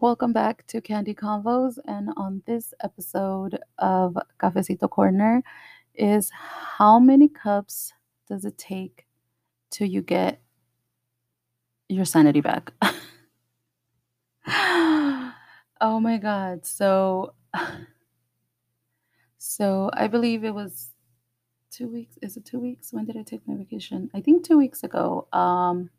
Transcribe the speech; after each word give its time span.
Welcome 0.00 0.32
back 0.32 0.66
to 0.68 0.80
Candy 0.80 1.12
Convos. 1.12 1.78
And 1.84 2.08
on 2.16 2.42
this 2.46 2.72
episode 2.82 3.58
of 3.78 4.16
Cafecito 4.40 4.88
Corner 4.88 5.42
is 5.94 6.30
how 6.32 6.98
many 6.98 7.28
cups 7.28 7.92
does 8.26 8.46
it 8.46 8.56
take 8.56 9.06
till 9.68 9.86
you 9.86 10.00
get 10.00 10.40
your 11.90 12.06
sanity 12.06 12.40
back? 12.40 12.72
oh 14.46 16.00
my 16.00 16.16
god. 16.16 16.64
So 16.64 17.34
so 19.36 19.90
I 19.92 20.06
believe 20.06 20.44
it 20.44 20.54
was 20.54 20.92
2 21.72 21.88
weeks. 21.88 22.16
Is 22.22 22.38
it 22.38 22.46
2 22.46 22.58
weeks? 22.58 22.90
When 22.94 23.04
did 23.04 23.18
I 23.18 23.22
take 23.22 23.46
my 23.46 23.54
vacation? 23.54 24.10
I 24.14 24.22
think 24.22 24.46
2 24.46 24.56
weeks 24.56 24.82
ago. 24.82 25.28
Um 25.34 25.90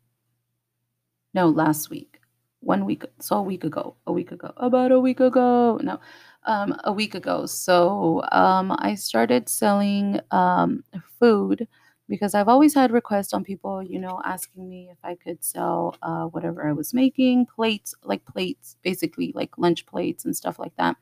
no, 1.34 1.48
last 1.48 1.88
week 1.88 2.18
one 2.62 2.84
week 2.84 3.04
so 3.20 3.36
a 3.36 3.42
week 3.42 3.64
ago 3.64 3.96
a 4.06 4.12
week 4.12 4.32
ago 4.32 4.52
about 4.56 4.92
a 4.92 5.00
week 5.00 5.20
ago 5.20 5.78
no 5.82 5.98
um 6.44 6.74
a 6.84 6.92
week 6.92 7.14
ago. 7.14 7.46
So 7.46 8.22
um 8.32 8.74
i 8.78 8.94
started 8.94 9.48
selling 9.48 10.20
um 10.30 10.84
food 11.18 11.68
because 12.08 12.34
i've 12.34 12.48
always 12.48 12.74
had 12.74 12.92
requests 12.92 13.32
on 13.32 13.44
people 13.44 13.82
you 13.82 13.98
know 13.98 14.20
asking 14.24 14.68
me 14.68 14.88
if 14.92 14.98
i 15.04 15.14
could 15.14 15.42
sell 15.44 15.96
uh 16.02 16.24
whatever 16.26 16.66
i 16.68 16.72
was 16.72 16.92
making 16.94 17.46
plates 17.46 17.94
like 18.04 18.24
plates 18.26 18.76
basically 18.82 19.32
like 19.34 19.56
lunch 19.58 19.86
plates 19.86 20.24
and 20.24 20.36
stuff 20.36 20.58
like 20.58 20.74
that. 20.76 20.96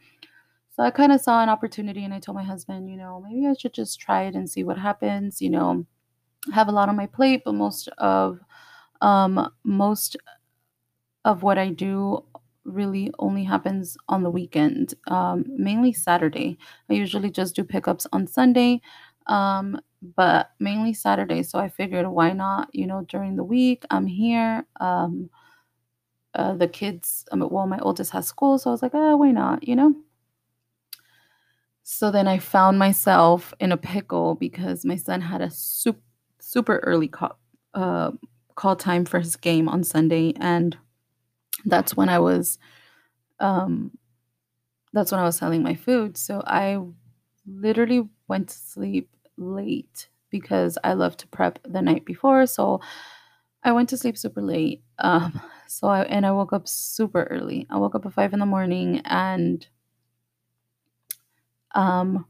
So 0.77 0.83
i 0.85 0.91
kind 0.91 1.13
of 1.13 1.21
saw 1.21 1.43
an 1.43 1.49
opportunity 1.49 2.05
and 2.05 2.15
i 2.15 2.21
told 2.21 2.37
my 2.37 2.45
husband 2.45 2.89
you 2.91 2.97
know 2.97 3.23
maybe 3.27 3.47
i 3.47 3.55
should 3.55 3.75
just 3.75 4.01
try 4.01 4.23
it 4.25 4.35
and 4.35 4.49
see 4.51 4.65
what 4.65 4.79
happens 4.79 5.43
you 5.43 5.51
know 5.51 5.87
I 6.51 6.55
have 6.55 6.69
a 6.69 6.73
lot 6.73 6.89
on 6.89 6.97
my 6.97 7.07
plate 7.07 7.43
but 7.45 7.55
most 7.55 7.89
of 7.99 8.41
um 9.03 9.51
most 9.65 10.17
of 11.25 11.43
what 11.43 11.59
I 11.59 11.71
do 11.71 12.25
really 12.65 13.11
only 13.19 13.45
happens 13.45 13.97
on 14.09 14.23
the 14.23 14.31
weekend, 14.31 14.95
um, 15.09 15.45
mainly 15.49 15.93
Saturday. 15.93 16.59
I 16.89 16.95
usually 16.95 17.31
just 17.31 17.57
do 17.57 17.65
pickups 17.65 18.07
on 18.13 18.27
Sunday, 18.27 18.81
um, 19.27 19.81
but 20.17 20.51
mainly 20.61 20.93
Saturday. 20.93 21.43
So 21.43 21.59
I 21.59 21.69
figured, 21.69 22.07
why 22.07 22.33
not? 22.33 22.69
You 22.73 22.87
know, 22.87 23.05
during 23.09 23.37
the 23.37 23.45
week, 23.45 23.85
I'm 23.91 24.07
here. 24.07 24.65
Um, 24.81 25.31
uh, 26.35 26.55
the 26.55 26.69
kids, 26.69 27.25
um, 27.33 27.47
well, 27.51 27.67
my 27.67 27.79
oldest 27.81 28.13
has 28.13 28.27
school, 28.27 28.59
so 28.59 28.71
I 28.71 28.73
was 28.73 28.83
like, 28.83 28.93
oh, 28.95 29.17
why 29.17 29.33
not? 29.33 29.67
You 29.67 29.77
know. 29.77 29.95
So 31.83 32.13
then 32.13 32.29
I 32.29 32.39
found 32.39 32.79
myself 32.79 33.53
in 33.59 33.73
a 33.73 33.77
pickle 33.77 34.37
because 34.37 34.85
my 34.85 34.97
son 34.97 35.21
had 35.21 35.41
a 35.41 35.51
super 35.51 36.01
super 36.39 36.79
early 36.79 37.09
call, 37.09 37.39
uh, 37.75 38.11
call 38.55 38.77
time 38.77 39.05
for 39.05 39.19
his 39.19 39.37
game 39.37 39.69
on 39.69 39.85
Sunday, 39.85 40.33
and 40.41 40.77
that's 41.65 41.97
when 41.97 42.09
I 42.09 42.19
was 42.19 42.59
um 43.41 43.93
that's 44.93 45.13
when 45.13 45.21
I 45.21 45.25
was 45.25 45.37
selling 45.37 45.63
my 45.63 45.75
food. 45.75 46.17
So 46.17 46.43
I 46.47 46.79
literally 47.47 48.09
went 48.29 48.49
to 48.49 48.59
sleep 48.59 49.11
late 49.37 50.09
because 50.31 50.79
I 50.85 50.95
love 50.95 51.17
to 51.19 51.29
prep 51.29 51.59
the 51.65 51.83
night 51.83 52.05
before. 52.05 52.47
So 52.47 52.81
I 53.63 53.73
went 53.73 53.89
to 53.91 53.97
sleep 53.97 54.19
super 54.19 54.43
late. 54.43 54.83
Um 54.99 55.41
so 55.69 55.89
I 55.89 56.03
and 56.05 56.27
I 56.27 56.33
woke 56.33 56.53
up 56.53 56.69
super 56.69 57.25
early. 57.25 57.67
I 57.71 57.79
woke 57.79 57.95
up 57.95 58.07
at 58.07 58.13
five 58.15 58.33
in 58.33 58.41
the 58.41 58.47
morning 58.47 59.01
and 59.05 59.67
um 61.75 62.25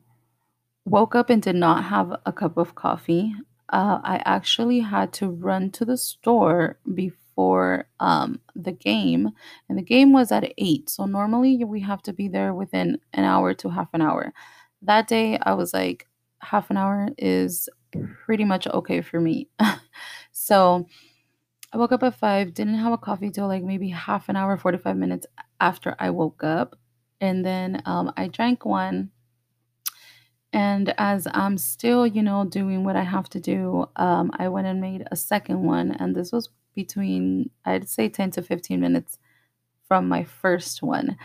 woke 0.85 1.15
up 1.15 1.31
and 1.31 1.43
did 1.43 1.57
not 1.57 1.85
have 1.85 2.13
a 2.27 2.33
cup 2.33 2.57
of 2.57 2.75
coffee. 2.75 3.35
Uh, 3.71 4.01
I 4.03 4.23
actually 4.25 4.81
had 4.81 5.13
to 5.15 5.29
run 5.29 5.71
to 5.73 5.85
the 5.85 5.97
store 5.97 6.79
before 6.95 7.20
for 7.41 7.87
um, 8.01 8.39
the 8.55 8.71
game, 8.71 9.31
and 9.67 9.79
the 9.79 9.83
game 9.83 10.13
was 10.13 10.31
at 10.31 10.53
8. 10.59 10.91
So 10.91 11.07
normally 11.07 11.65
we 11.65 11.81
have 11.81 12.03
to 12.03 12.13
be 12.13 12.29
there 12.29 12.53
within 12.53 12.99
an 13.15 13.25
hour 13.25 13.55
to 13.55 13.71
half 13.71 13.89
an 13.95 14.03
hour. 14.03 14.35
That 14.83 15.09
day, 15.09 15.39
I 15.39 15.55
was 15.55 15.73
like, 15.73 16.07
half 16.43 16.69
an 16.69 16.77
hour 16.77 17.09
is 17.17 17.67
pretty 18.27 18.45
much 18.45 18.67
okay 18.67 19.01
for 19.01 19.23
me. 19.23 19.49
so 20.33 20.87
I 21.73 21.79
woke 21.79 21.93
up 21.93 22.03
at 22.03 22.19
5, 22.19 22.53
didn't 22.53 22.75
have 22.75 22.93
a 22.93 22.99
coffee 22.99 23.31
till 23.31 23.49
like 23.49 23.63
maybe 23.65 23.89
half 23.89 24.29
an 24.29 24.37
hour, 24.37 24.59
45 24.59 24.99
minutes 24.99 25.27
after 25.63 25.97
I 25.99 26.11
woke 26.11 26.45
up. 26.45 26.77
And 27.23 27.43
then 27.43 27.81
um, 27.87 28.13
I 28.19 28.29
drank 28.29 28.67
one. 28.67 29.13
And 30.53 30.93
as 30.99 31.27
I'm 31.33 31.57
still, 31.57 32.07
you 32.07 32.23
know, 32.23 32.45
doing 32.45 32.85
what 32.85 32.97
I 32.97 33.05
have 33.05 33.31
to 33.31 33.41
do, 33.41 33.87
um, 33.97 34.31
I 34.39 34.49
went 34.49 34.67
and 34.67 34.79
made 34.79 35.05
a 35.11 35.17
second 35.17 35.63
one. 35.63 35.93
And 35.93 36.15
this 36.15 36.33
was 36.33 36.51
between, 36.75 37.51
I'd 37.65 37.89
say 37.89 38.09
10 38.09 38.33
to 38.33 38.43
15 38.43 38.81
minutes 38.81 39.19
from 39.87 40.09
my 40.09 40.25
first 40.25 40.83
one. 40.83 41.17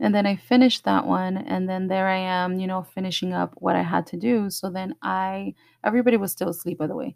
And 0.00 0.14
then 0.14 0.26
I 0.26 0.36
finished 0.36 0.84
that 0.84 1.06
one. 1.06 1.36
And 1.36 1.68
then 1.68 1.88
there 1.88 2.08
I 2.08 2.18
am, 2.18 2.58
you 2.58 2.66
know, 2.66 2.82
finishing 2.82 3.32
up 3.32 3.54
what 3.56 3.76
I 3.76 3.82
had 3.82 4.06
to 4.08 4.16
do. 4.16 4.50
So 4.50 4.70
then 4.70 4.94
I, 5.02 5.54
everybody 5.84 6.16
was 6.16 6.32
still 6.32 6.48
asleep, 6.48 6.78
by 6.78 6.88
the 6.88 6.96
way. 6.96 7.14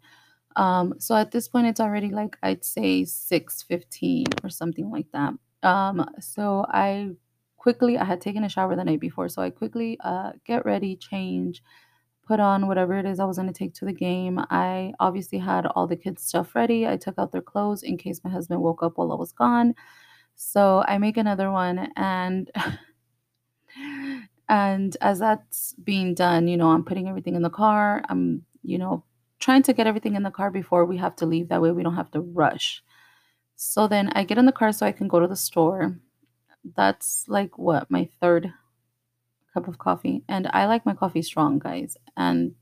Um, 0.55 0.95
so 0.97 1.15
at 1.15 1.31
this 1.31 1.47
point, 1.47 1.67
it's 1.67 1.79
already 1.79 2.09
like, 2.09 2.37
I'd 2.41 2.65
say 2.65 3.03
6.15 3.03 4.43
or 4.43 4.49
something 4.49 4.89
like 4.89 5.07
that. 5.13 5.33
Um, 5.63 6.05
so 6.19 6.65
I 6.69 7.11
quickly, 7.57 7.97
I 7.97 8.05
had 8.05 8.21
taken 8.21 8.43
a 8.43 8.49
shower 8.49 8.75
the 8.75 8.83
night 8.83 9.01
before. 9.01 9.29
So 9.29 9.41
I 9.41 9.49
quickly 9.49 9.97
uh, 10.03 10.31
get 10.45 10.65
ready, 10.65 10.95
change, 10.95 11.61
put 12.27 12.39
on 12.39 12.67
whatever 12.67 12.97
it 12.97 13.05
is 13.05 13.19
I 13.19 13.25
was 13.25 13.37
going 13.37 13.47
to 13.47 13.53
take 13.53 13.73
to 13.75 13.85
the 13.85 13.93
game. 13.93 14.39
I 14.49 14.93
obviously 14.99 15.37
had 15.37 15.65
all 15.65 15.87
the 15.87 15.95
kids' 15.95 16.23
stuff 16.23 16.55
ready. 16.55 16.85
I 16.87 16.97
took 16.97 17.17
out 17.17 17.31
their 17.31 17.41
clothes 17.41 17.83
in 17.83 17.97
case 17.97 18.21
my 18.23 18.29
husband 18.29 18.61
woke 18.61 18.83
up 18.83 18.97
while 18.97 19.11
I 19.11 19.15
was 19.15 19.31
gone. 19.31 19.73
So 20.35 20.83
I 20.87 20.97
make 20.97 21.17
another 21.17 21.51
one 21.51 21.91
and 21.95 22.51
and 24.49 24.97
as 25.01 25.19
that's 25.19 25.73
being 25.83 26.13
done, 26.13 26.47
you 26.47 26.57
know, 26.57 26.71
I'm 26.71 26.83
putting 26.83 27.07
everything 27.07 27.35
in 27.35 27.41
the 27.41 27.49
car. 27.49 28.03
I'm, 28.09 28.45
you 28.61 28.77
know, 28.77 29.03
trying 29.39 29.63
to 29.63 29.73
get 29.73 29.87
everything 29.87 30.15
in 30.15 30.23
the 30.23 30.31
car 30.31 30.51
before 30.51 30.85
we 30.85 30.97
have 30.97 31.15
to 31.17 31.25
leave 31.25 31.49
that 31.49 31.61
way 31.61 31.71
we 31.71 31.83
don't 31.83 31.95
have 31.95 32.11
to 32.11 32.21
rush. 32.21 32.83
So 33.55 33.87
then 33.87 34.09
I 34.13 34.23
get 34.23 34.37
in 34.37 34.45
the 34.45 34.51
car 34.51 34.71
so 34.71 34.85
I 34.85 34.91
can 34.91 35.07
go 35.07 35.19
to 35.19 35.27
the 35.27 35.35
store. 35.35 35.97
That's 36.75 37.25
like 37.27 37.57
what 37.57 37.89
my 37.89 38.09
third 38.19 38.53
cup 39.57 39.67
of 39.67 39.79
coffee. 39.79 40.23
And 40.29 40.47
I 40.53 40.67
like 40.67 40.85
my 40.85 40.93
coffee 40.93 41.23
strong, 41.23 41.57
guys. 41.57 41.97
And 42.15 42.53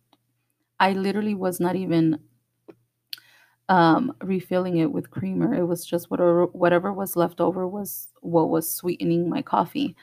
I 0.80 0.94
literally 0.94 1.36
was 1.36 1.60
not 1.60 1.76
even 1.76 2.20
um, 3.68 4.14
refilling 4.22 4.78
it 4.78 4.92
with 4.92 5.12
creamer. 5.12 5.54
It 5.54 5.66
was 5.66 5.86
just 5.86 6.10
whatever 6.10 6.46
whatever 6.46 6.94
was 6.94 7.16
left 7.16 7.42
over 7.42 7.68
was 7.68 8.10
what 8.22 8.50
was 8.50 8.72
sweetening 8.72 9.30
my 9.30 9.42
coffee. 9.42 9.96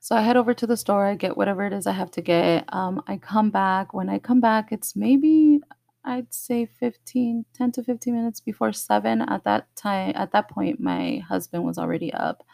So 0.00 0.16
I 0.16 0.22
head 0.22 0.36
over 0.36 0.54
to 0.54 0.66
the 0.66 0.76
store. 0.76 1.06
I 1.06 1.14
get 1.14 1.36
whatever 1.36 1.66
it 1.66 1.72
is 1.72 1.86
I 1.86 1.92
have 1.92 2.10
to 2.12 2.22
get. 2.22 2.64
Um, 2.72 3.02
I 3.06 3.16
come 3.18 3.50
back. 3.50 3.92
When 3.94 4.08
I 4.08 4.18
come 4.18 4.40
back, 4.40 4.72
it's 4.72 4.96
maybe 4.96 5.60
I'd 6.04 6.32
say 6.32 6.66
15, 6.66 7.44
10 7.52 7.72
to 7.72 7.82
15 7.82 8.14
minutes 8.14 8.40
before 8.40 8.72
seven. 8.72 9.22
At 9.22 9.44
that 9.44 9.66
time, 9.76 10.12
at 10.14 10.32
that 10.32 10.48
point, 10.48 10.80
my 10.80 11.22
husband 11.28 11.64
was 11.64 11.78
already 11.78 12.12
up 12.12 12.44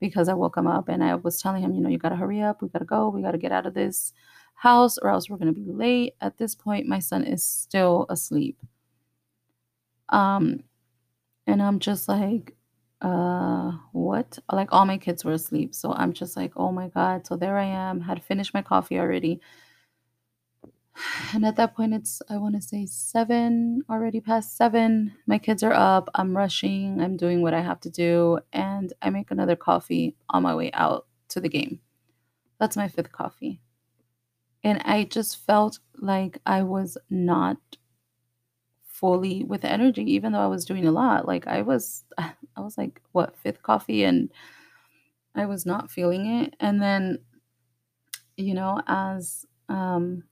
because 0.00 0.28
I 0.28 0.34
woke 0.34 0.56
him 0.56 0.66
up 0.66 0.88
and 0.88 1.04
I 1.04 1.14
was 1.14 1.40
telling 1.40 1.62
him, 1.62 1.74
you 1.74 1.80
know, 1.80 1.88
you 1.90 1.98
got 1.98 2.08
to 2.08 2.16
hurry 2.16 2.40
up. 2.42 2.62
We 2.62 2.68
got 2.68 2.78
to 2.80 2.84
go. 2.84 3.08
We 3.10 3.22
got 3.22 3.32
to 3.32 3.38
get 3.38 3.52
out 3.52 3.66
of 3.66 3.74
this 3.74 4.12
house 4.54 4.98
or 4.98 5.10
else 5.10 5.28
we're 5.28 5.36
going 5.36 5.54
to 5.54 5.60
be 5.60 5.70
late. 5.70 6.14
At 6.20 6.38
this 6.38 6.54
point, 6.54 6.86
my 6.86 6.98
son 6.98 7.24
is 7.24 7.44
still 7.44 8.06
asleep. 8.08 8.58
Um, 10.08 10.64
and 11.46 11.62
I'm 11.62 11.78
just 11.78 12.08
like, 12.08 12.54
uh, 13.00 13.72
what? 13.92 14.38
Like 14.50 14.72
all 14.72 14.84
my 14.86 14.98
kids 14.98 15.24
were 15.24 15.32
asleep. 15.32 15.74
So 15.74 15.92
I'm 15.92 16.12
just 16.12 16.36
like, 16.36 16.52
oh 16.56 16.72
my 16.72 16.88
God. 16.88 17.26
So 17.26 17.36
there 17.36 17.56
I 17.56 17.64
am, 17.64 18.00
had 18.00 18.22
finished 18.22 18.54
my 18.54 18.62
coffee 18.62 18.98
already 18.98 19.40
and 21.34 21.44
at 21.44 21.56
that 21.56 21.74
point 21.74 21.94
it's 21.94 22.20
i 22.28 22.36
want 22.36 22.54
to 22.54 22.60
say 22.62 22.84
seven 22.86 23.82
already 23.88 24.20
past 24.20 24.56
seven. 24.56 25.12
My 25.26 25.38
kids 25.38 25.62
are 25.62 25.72
up. 25.72 26.08
I'm 26.14 26.36
rushing. 26.36 27.00
I'm 27.00 27.16
doing 27.16 27.42
what 27.42 27.54
i 27.54 27.60
have 27.60 27.80
to 27.80 27.90
do. 27.90 28.40
And 28.52 28.92
i 29.02 29.10
make 29.10 29.30
another 29.30 29.56
coffee 29.56 30.16
on 30.30 30.42
my 30.42 30.54
way 30.54 30.70
out 30.72 31.06
to 31.28 31.40
the 31.40 31.48
game. 31.48 31.80
That's 32.58 32.76
my 32.76 32.88
fifth 32.88 33.12
coffee. 33.12 33.60
And 34.64 34.80
i 34.84 35.04
just 35.04 35.44
felt 35.46 35.78
like 35.96 36.38
i 36.46 36.62
was 36.62 36.98
not 37.08 37.58
fully 38.84 39.44
with 39.44 39.64
energy 39.64 40.02
even 40.12 40.32
though 40.32 40.40
i 40.40 40.46
was 40.46 40.64
doing 40.64 40.86
a 40.86 40.92
lot. 40.92 41.26
Like 41.26 41.46
i 41.46 41.62
was 41.62 42.04
i 42.18 42.34
was 42.58 42.76
like 42.76 43.00
what 43.12 43.36
fifth 43.36 43.62
coffee? 43.62 44.04
And 44.04 44.30
i 45.34 45.46
was 45.46 45.64
not 45.64 45.90
feeling 45.90 46.26
it. 46.26 46.56
And 46.60 46.82
then 46.82 47.18
you 48.36 48.54
know 48.54 48.80
as 48.86 49.44
um 49.68 50.24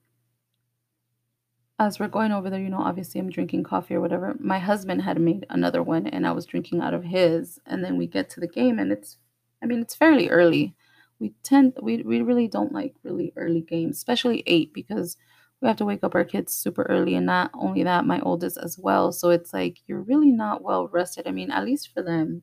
as 1.79 2.01
we're 2.01 2.09
going 2.09 2.33
over 2.33 2.51
there, 2.51 2.61
you 2.61 2.69
know, 2.71 2.81
obviously 2.81 3.21
I'm 3.21 3.31
drinking 3.31 3.63
coffee 3.63 3.95
or 3.95 4.01
whatever. 4.01 4.37
My 4.41 4.59
husband 4.59 5.03
had 5.03 5.21
made 5.21 5.47
another 5.51 5.83
one 5.83 6.07
and 6.09 6.27
I 6.27 6.33
was 6.33 6.47
drinking 6.47 6.81
out 6.81 6.95
of 6.95 7.05
his. 7.05 7.61
And 7.67 7.85
then 7.85 7.97
we 7.97 8.07
get 8.07 8.29
to 8.31 8.41
the 8.41 8.49
game 8.49 8.79
and 8.79 8.91
it's, 8.91 9.17
I 9.63 9.67
mean, 9.67 9.81
it's 9.81 9.95
fairly 9.95 10.29
early. 10.29 10.75
We 11.21 11.35
tend, 11.43 11.75
we, 11.81 12.03
we 12.03 12.21
really 12.21 12.49
don't 12.49 12.73
like 12.73 12.95
really 13.05 13.33
early 13.37 13.61
games, 13.61 13.97
especially 13.97 14.43
eight, 14.47 14.73
because 14.75 15.17
we 15.61 15.69
have 15.69 15.77
to 15.79 15.85
wake 15.85 16.03
up 16.03 16.15
our 16.15 16.25
kids 16.25 16.53
super 16.53 16.83
early. 16.85 17.15
And 17.15 17.27
not 17.27 17.51
only 17.55 17.85
that, 17.85 18.07
my 18.07 18.21
oldest 18.21 18.59
as 18.59 18.79
well. 18.79 19.13
So 19.13 19.31
it's 19.31 19.53
like, 19.53 19.79
you're 19.87 20.03
really 20.03 20.31
not 20.33 20.63
well 20.63 20.89
rested. 20.89 21.27
I 21.27 21.33
mean, 21.33 21.51
at 21.51 21.65
least 21.65 21.93
for 21.95 22.03
them, 22.03 22.43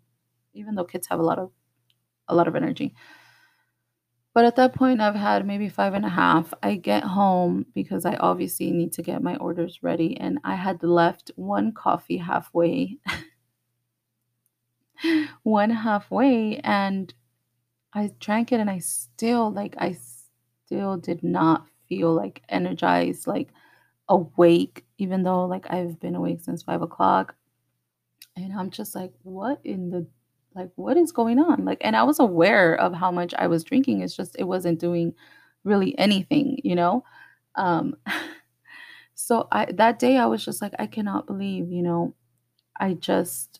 even 0.53 0.75
though 0.75 0.85
kids 0.85 1.07
have 1.07 1.19
a 1.19 1.23
lot 1.23 1.39
of 1.39 1.51
a 2.27 2.35
lot 2.35 2.47
of 2.47 2.55
energy. 2.55 2.95
But 4.35 4.43
at 4.43 4.57
that 4.57 4.75
point, 4.75 4.99
I've 4.99 5.15
had 5.15 5.47
maybe 5.47 5.69
five 5.69 5.93
and 5.93 6.05
a 6.05 6.09
half. 6.09 6.53
I 6.61 6.75
get 6.75 7.05
home 7.05 7.65
because 7.73 8.05
I 8.05 8.15
obviously 8.17 8.69
need 8.69 8.91
to 8.93 9.01
get 9.01 9.23
my 9.23 9.37
orders 9.37 9.79
ready, 9.81 10.17
and 10.19 10.39
I 10.43 10.55
had 10.55 10.83
left 10.83 11.31
one 11.37 11.71
coffee 11.71 12.17
halfway, 12.17 12.97
one 15.43 15.69
halfway, 15.69 16.57
and 16.65 17.13
I 17.93 18.11
drank 18.19 18.51
it, 18.51 18.59
and 18.59 18.69
I 18.69 18.79
still 18.79 19.51
like 19.51 19.75
I 19.77 19.97
still 20.65 20.97
did 20.97 21.23
not 21.23 21.65
feel 21.87 22.13
like 22.13 22.43
energized, 22.49 23.27
like 23.27 23.53
awake, 24.09 24.85
even 24.97 25.23
though 25.23 25.45
like 25.45 25.71
I've 25.71 25.97
been 26.01 26.15
awake 26.15 26.41
since 26.41 26.63
five 26.63 26.81
o'clock. 26.81 27.35
And 28.35 28.51
I'm 28.53 28.69
just 28.69 28.95
like, 28.95 29.13
what 29.23 29.61
in 29.63 29.91
the 29.91 30.07
like 30.55 30.69
what 30.75 30.97
is 30.97 31.11
going 31.11 31.39
on? 31.39 31.65
Like 31.65 31.79
and 31.81 31.95
I 31.95 32.03
was 32.03 32.19
aware 32.19 32.75
of 32.75 32.93
how 32.93 33.11
much 33.11 33.33
I 33.37 33.47
was 33.47 33.63
drinking. 33.63 34.01
It's 34.01 34.15
just 34.15 34.35
it 34.39 34.45
wasn't 34.45 34.79
doing 34.79 35.13
really 35.63 35.97
anything, 35.97 36.59
you 36.63 36.75
know? 36.75 37.03
Um 37.55 37.95
so 39.15 39.47
I 39.51 39.65
that 39.73 39.99
day 39.99 40.17
I 40.17 40.25
was 40.27 40.43
just 40.45 40.61
like, 40.61 40.73
I 40.79 40.87
cannot 40.87 41.27
believe, 41.27 41.71
you 41.71 41.81
know, 41.83 42.13
I 42.79 42.93
just 42.93 43.59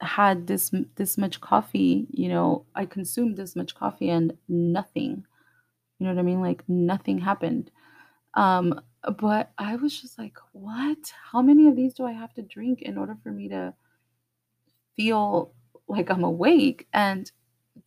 had 0.00 0.46
this 0.48 0.72
this 0.96 1.16
much 1.16 1.40
coffee, 1.40 2.06
you 2.10 2.28
know, 2.28 2.66
I 2.74 2.86
consumed 2.86 3.36
this 3.36 3.54
much 3.54 3.74
coffee 3.74 4.10
and 4.10 4.36
nothing. 4.48 5.24
You 5.98 6.06
know 6.06 6.14
what 6.14 6.20
I 6.20 6.24
mean? 6.24 6.40
Like 6.40 6.64
nothing 6.68 7.18
happened. 7.18 7.70
Um 8.34 8.80
but 9.18 9.52
I 9.58 9.76
was 9.76 10.00
just 10.00 10.18
like, 10.18 10.36
what? 10.52 11.12
How 11.32 11.42
many 11.42 11.66
of 11.68 11.76
these 11.76 11.94
do 11.94 12.04
I 12.04 12.12
have 12.12 12.32
to 12.34 12.42
drink 12.42 12.82
in 12.82 12.96
order 12.96 13.16
for 13.22 13.30
me 13.32 13.48
to 13.48 13.74
feel 14.96 15.52
like 15.88 16.10
I'm 16.10 16.24
awake. 16.24 16.86
And 16.92 17.30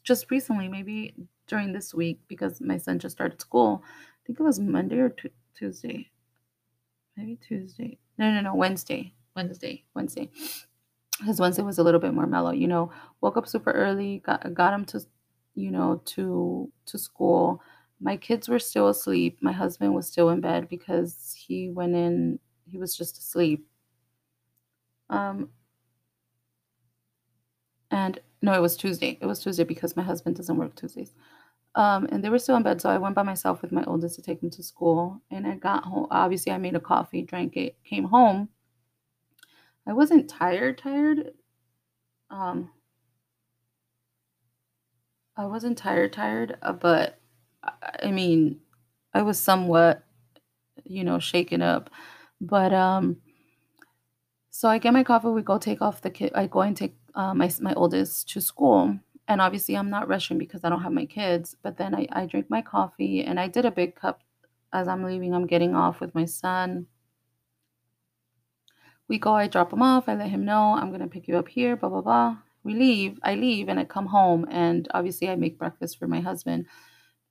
just 0.04 0.30
recently, 0.32 0.68
maybe 0.68 1.16
during 1.48 1.74
this 1.74 1.94
week, 1.94 2.20
because 2.28 2.62
my 2.62 2.78
son 2.78 3.00
just 3.00 3.16
started 3.16 3.42
school, 3.42 3.84
I 3.86 4.20
think 4.26 4.40
it 4.40 4.44
was 4.44 4.60
Monday 4.60 4.98
or 4.98 5.10
Tu 5.10 5.30
Tuesday. 5.58 6.12
Maybe 7.16 7.38
Tuesday. 7.48 8.00
No, 8.18 8.32
no, 8.32 8.42
no, 8.42 8.56
Wednesday. 8.56 9.14
Wednesday. 9.36 9.86
Wednesday. 9.94 10.30
Because 11.20 11.40
Wednesday 11.40 11.64
was 11.64 11.78
a 11.78 11.84
little 11.84 12.00
bit 12.00 12.14
more 12.14 12.28
mellow. 12.28 12.52
You 12.52 12.68
know, 12.68 12.92
woke 13.22 13.38
up 13.38 13.48
super 13.48 13.72
early, 13.72 14.22
got 14.26 14.54
got 14.54 14.74
him 14.74 14.86
to, 14.86 15.02
you 15.54 15.72
know, 15.72 16.02
to 16.06 16.72
to 16.88 16.98
school. 16.98 17.62
My 18.02 18.18
kids 18.18 18.50
were 18.50 18.60
still 18.60 18.90
asleep. 18.90 19.38
My 19.42 19.54
husband 19.54 19.96
was 19.96 20.08
still 20.08 20.30
in 20.30 20.42
bed 20.42 20.68
because 20.68 21.34
he 21.38 21.70
went 21.70 21.96
in. 21.96 22.40
He 22.66 22.78
was 22.78 22.98
just 22.98 23.18
asleep. 23.18 23.66
Um, 25.10 25.50
and 27.96 28.20
no, 28.44 28.54
it 28.54 28.62
was 28.62 28.78
Tuesday. 28.78 29.20
It 29.22 29.28
was 29.28 29.42
Tuesday 29.44 29.66
because 29.66 29.98
my 29.98 30.04
husband 30.04 30.38
doesn't 30.38 30.58
work 30.58 30.76
Tuesdays. 30.76 31.14
Um, 31.76 32.08
and 32.12 32.24
they 32.24 32.30
were 32.30 32.40
still 32.40 32.58
in 32.58 32.64
bed, 32.64 32.82
so 32.82 32.90
I 32.90 33.00
went 33.00 33.16
by 33.16 33.24
myself 33.24 33.62
with 33.64 33.72
my 33.74 33.84
oldest 33.86 34.16
to 34.18 34.24
take 34.24 34.44
him 34.44 34.52
to 34.52 34.64
school. 34.64 35.22
And 35.32 35.48
I 35.48 35.56
got 35.58 35.86
home. 35.86 36.08
Obviously, 36.12 36.54
I 36.54 36.60
made 36.60 36.76
a 36.76 36.82
coffee, 36.82 37.24
drank 37.24 37.58
it, 37.58 37.78
came 37.86 38.06
home. 38.06 38.50
I 39.88 39.94
wasn't 39.94 40.30
tired, 40.30 40.78
tired. 40.80 41.34
Um, 42.32 42.72
I 45.38 45.46
wasn't 45.46 45.78
tired, 45.78 46.14
tired, 46.14 46.58
uh, 46.62 46.74
but 46.74 47.20
I 47.64 47.72
I 48.06 48.12
mean, 48.12 48.62
I 49.14 49.24
was 49.24 49.40
somewhat, 49.40 50.04
you 50.86 51.04
know, 51.06 51.20
shaken 51.20 51.62
up. 51.64 51.90
But 52.42 52.74
um, 52.74 53.18
So 54.52 54.70
I 54.70 54.78
get 54.80 54.94
my 54.94 55.04
coffee, 55.04 55.28
we 55.30 55.42
go 55.44 55.58
take 55.60 55.82
off 55.82 56.02
the 56.02 56.10
kid 56.10 56.32
I 56.36 56.48
go 56.48 56.62
and 56.62 56.78
take, 56.78 56.96
uh, 57.16 57.34
my 57.34 57.50
my 57.62 57.74
oldest 57.76 58.30
to 58.30 58.42
school, 58.42 59.00
and 59.28 59.42
obviously 59.42 59.76
I'm 59.78 59.90
not 59.90 60.08
rushing 60.08 60.38
because 60.38 60.64
I 60.64 60.70
don't 60.70 60.84
have 60.84 60.94
my 60.94 61.06
kids, 61.06 61.56
but 61.64 61.78
then 61.78 61.96
I 61.96 62.08
I 62.12 62.26
drink 62.28 62.50
my 62.50 62.62
coffee, 62.62 63.24
and 63.24 63.40
I 63.40 63.48
did 63.48 63.66
a 63.66 63.72
big 63.72 63.96
cup 63.96 64.22
as 64.74 64.88
I'm 64.88 65.04
leaving, 65.04 65.34
I'm 65.34 65.48
getting 65.48 65.76
off 65.76 66.02
with 66.02 66.14
my 66.16 66.26
son. 66.26 66.88
We 69.08 69.20
go, 69.20 69.34
I 69.34 69.48
drop 69.48 69.72
him 69.72 69.82
off, 69.82 70.10
I 70.10 70.16
let 70.16 70.30
him 70.32 70.46
know, 70.46 70.76
"I'm 70.76 70.92
gonna 70.92 71.08
pick 71.08 71.28
you 71.28 71.38
up 71.38 71.48
here, 71.48 71.76
blah, 71.76 71.90
blah, 71.90 72.02
blah." 72.02 72.38
We 72.64 72.74
leave, 72.74 73.20
I 73.24 73.36
leave, 73.36 73.70
and 73.70 73.80
I 73.80 73.86
come 73.86 74.08
home, 74.08 74.48
and 74.50 74.88
obviously 74.94 75.30
I 75.30 75.36
make 75.36 75.60
breakfast 75.60 76.00
for 76.00 76.08
my 76.08 76.20
husband, 76.22 76.66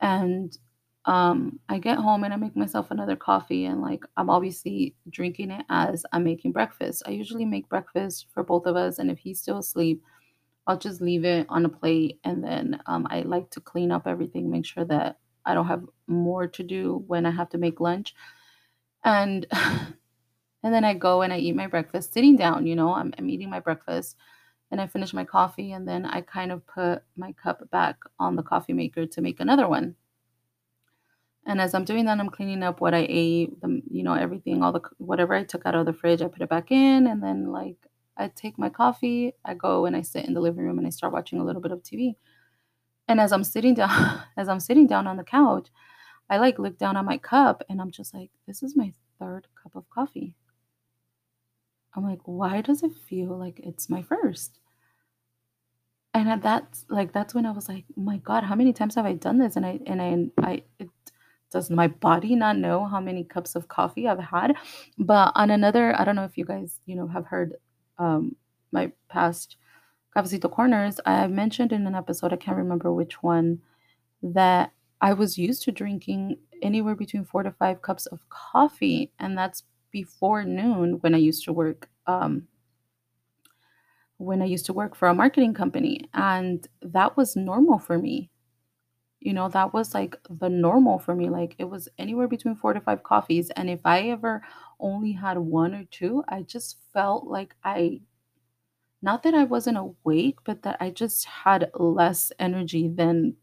and, 0.00 0.56
um, 1.06 1.60
I 1.68 1.78
get 1.78 1.98
home 1.98 2.24
and 2.24 2.32
I 2.32 2.36
make 2.36 2.56
myself 2.56 2.90
another 2.90 3.16
coffee, 3.16 3.66
and, 3.66 3.82
like, 3.82 4.04
I'm 4.16 4.30
obviously 4.30 4.94
drinking 5.10 5.50
it 5.50 5.66
as 5.70 6.04
I'm 6.12 6.24
making 6.24 6.52
breakfast. 6.52 7.02
I 7.06 7.10
usually 7.10 7.44
make 7.44 7.68
breakfast 7.68 8.26
for 8.32 8.42
both 8.42 8.66
of 8.66 8.76
us, 8.76 8.98
and 8.98 9.10
if 9.10 9.18
he's 9.18 9.40
still 9.40 9.58
asleep, 9.58 10.02
I'll 10.66 10.78
just 10.78 11.00
leave 11.02 11.24
it 11.24 11.46
on 11.50 11.64
a 11.66 11.70
plate, 11.70 12.20
and 12.24 12.44
then, 12.44 12.80
um, 12.86 13.06
I 13.10 13.22
like 13.22 13.50
to 13.52 13.60
clean 13.60 13.92
up 13.92 14.06
everything, 14.06 14.50
make 14.50 14.66
sure 14.66 14.84
that 14.86 15.18
I 15.46 15.54
don't 15.54 15.66
have 15.68 15.84
more 16.08 16.46
to 16.48 16.62
do 16.62 17.04
when 17.06 17.26
I 17.26 17.32
have 17.32 17.50
to 17.50 17.58
make 17.58 17.80
lunch, 17.80 18.14
and 19.04 19.46
and 20.62 20.74
then 20.74 20.84
I 20.84 20.94
go 20.94 21.22
and 21.22 21.32
I 21.32 21.38
eat 21.38 21.54
my 21.56 21.66
breakfast 21.66 22.12
sitting 22.14 22.36
down, 22.36 22.66
you 22.66 22.76
know, 22.76 22.94
I'm 22.94 23.12
I'm 23.18 23.28
eating 23.30 23.50
my 23.50 23.60
breakfast, 23.60 24.16
and 24.70 24.80
I 24.80 24.86
finish 24.88 25.12
my 25.14 25.24
coffee, 25.24 25.72
and 25.72 25.88
then 25.88 26.06
I 26.06 26.22
kind 26.22 26.52
of 26.52 26.66
put 26.66 27.02
my 27.16 27.32
cup 27.32 27.70
back 27.70 27.98
on 28.18 28.36
the 28.36 28.42
coffee 28.42 28.72
maker 28.74 29.06
to 29.06 29.20
make 29.22 29.40
another 29.40 29.68
one. 29.68 29.96
And 31.46 31.60
as 31.60 31.74
I'm 31.74 31.84
doing 31.84 32.06
that, 32.06 32.18
I'm 32.18 32.30
cleaning 32.30 32.62
up 32.62 32.80
what 32.80 32.94
I 32.94 33.06
ate, 33.08 33.60
the, 33.60 33.82
you 33.90 34.02
know, 34.02 34.14
everything, 34.14 34.62
all 34.62 34.72
the 34.72 34.80
whatever 34.98 35.34
I 35.34 35.44
took 35.44 35.66
out 35.66 35.74
of 35.74 35.86
the 35.86 35.92
fridge, 35.92 36.22
I 36.22 36.28
put 36.28 36.42
it 36.42 36.48
back 36.48 36.70
in, 36.70 37.06
and 37.06 37.22
then 37.22 37.52
like 37.52 37.76
I 38.16 38.28
take 38.28 38.58
my 38.58 38.70
coffee, 38.70 39.32
I 39.44 39.54
go 39.54 39.86
and 39.86 39.96
I 39.96 40.02
sit 40.02 40.24
in 40.24 40.34
the 40.34 40.40
living 40.40 40.64
room 40.64 40.78
and 40.78 40.86
I 40.86 40.90
start 40.90 41.12
watching 41.12 41.38
a 41.40 41.44
little 41.44 41.60
bit 41.60 41.72
of 41.72 41.82
TV. 41.82 42.16
And 43.08 43.20
as 43.20 43.32
I'm 43.32 43.44
sitting 43.44 43.74
down, 43.80 44.22
as 44.36 44.48
I'm 44.48 44.60
sitting 44.60 44.86
down 44.86 45.06
on 45.06 45.16
the 45.16 45.24
couch, 45.24 45.68
I 46.30 46.38
like 46.38 46.58
look 46.58 46.78
down 46.78 46.96
at 46.96 47.04
my 47.04 47.18
cup 47.18 47.62
and 47.68 47.80
I'm 47.80 47.90
just 47.90 48.14
like, 48.14 48.30
this 48.46 48.62
is 48.62 48.76
my 48.76 48.92
third 49.18 49.46
cup 49.62 49.74
of 49.76 49.88
coffee. 49.90 50.36
I'm 51.94 52.04
like, 52.04 52.20
why 52.24 52.60
does 52.60 52.82
it 52.82 52.92
feel 53.08 53.36
like 53.38 53.60
it's 53.60 53.88
my 53.88 54.02
first? 54.02 54.58
And 56.12 56.28
at 56.28 56.42
that's 56.42 56.84
like 56.88 57.12
that's 57.12 57.34
when 57.34 57.44
I 57.44 57.50
was 57.50 57.68
like, 57.68 57.84
"My 57.96 58.18
god, 58.18 58.44
how 58.44 58.54
many 58.54 58.72
times 58.72 58.94
have 58.94 59.04
I 59.04 59.14
done 59.14 59.38
this?" 59.38 59.56
And 59.56 59.66
I 59.66 59.80
and 59.84 60.00
I 60.00 60.30
I 60.38 60.62
it 60.78 60.88
does 61.54 61.70
my 61.70 61.88
body 61.88 62.34
not 62.34 62.58
know 62.58 62.84
how 62.84 63.00
many 63.00 63.24
cups 63.24 63.54
of 63.54 63.68
coffee 63.68 64.08
I've 64.08 64.18
had? 64.36 64.54
But 64.98 65.32
on 65.36 65.50
another, 65.50 65.98
I 65.98 66.04
don't 66.04 66.16
know 66.16 66.24
if 66.24 66.36
you 66.36 66.44
guys, 66.44 66.80
you 66.86 66.96
know, 66.96 67.06
have 67.08 67.26
heard 67.26 67.54
um 67.98 68.36
my 68.72 68.92
past 69.08 69.56
Cafecito 70.16 70.50
Corners, 70.50 71.00
I 71.06 71.26
mentioned 71.28 71.72
in 71.72 71.86
an 71.86 71.94
episode, 71.94 72.32
I 72.32 72.36
can't 72.36 72.56
remember 72.56 72.92
which 72.92 73.22
one, 73.22 73.60
that 74.22 74.72
I 75.00 75.12
was 75.12 75.38
used 75.38 75.62
to 75.64 75.72
drinking 75.72 76.38
anywhere 76.62 76.94
between 76.96 77.24
4 77.24 77.44
to 77.44 77.52
5 77.52 77.82
cups 77.82 78.06
of 78.06 78.20
coffee, 78.30 79.12
and 79.18 79.38
that's 79.38 79.64
before 79.90 80.44
noon 80.44 80.98
when 81.02 81.14
I 81.14 81.18
used 81.18 81.44
to 81.44 81.52
work 81.52 81.88
um 82.06 82.48
when 84.18 84.42
I 84.42 84.46
used 84.46 84.66
to 84.66 84.72
work 84.72 84.94
for 84.96 85.08
a 85.08 85.14
marketing 85.14 85.54
company, 85.54 86.08
and 86.14 86.66
that 86.82 87.16
was 87.16 87.36
normal 87.36 87.78
for 87.78 87.98
me. 87.98 88.30
You 89.24 89.32
know, 89.32 89.48
that 89.48 89.72
was 89.72 89.94
like 89.94 90.16
the 90.28 90.50
normal 90.50 90.98
for 91.00 91.14
me. 91.14 91.30
Like 91.30 91.56
it 91.58 91.64
was 91.64 91.88
anywhere 91.98 92.28
between 92.28 92.56
4 92.56 92.74
to 92.74 92.80
5 92.80 93.02
coffees, 93.02 93.50
and 93.50 93.70
if 93.70 93.80
I 93.84 94.10
ever 94.10 94.42
only 94.78 95.12
had 95.12 95.38
1 95.38 95.74
or 95.74 95.84
2, 95.90 96.22
I 96.28 96.42
just 96.42 96.78
felt 96.92 97.26
like 97.26 97.56
I 97.64 98.02
not 99.02 99.22
that 99.22 99.34
I 99.34 99.44
wasn't 99.44 99.78
awake, 99.78 100.38
but 100.44 100.62
that 100.62 100.76
I 100.80 100.90
just 100.90 101.24
had 101.26 101.70
less 101.74 102.32
energy 102.38 102.88
than 102.88 103.36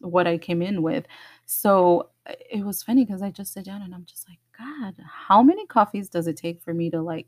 what 0.00 0.26
I 0.26 0.38
came 0.38 0.62
in 0.62 0.82
with. 0.82 1.06
So 1.44 2.10
it 2.50 2.64
was 2.64 2.82
funny 2.82 3.04
because 3.04 3.22
I 3.22 3.30
just 3.30 3.52
sit 3.52 3.64
down 3.64 3.82
and 3.82 3.94
I'm 3.94 4.04
just 4.04 4.28
like, 4.28 4.38
God, 4.56 4.94
how 5.28 5.42
many 5.42 5.66
coffees 5.66 6.08
does 6.08 6.26
it 6.26 6.36
take 6.36 6.62
for 6.62 6.74
me 6.74 6.90
to 6.90 7.00
like 7.02 7.26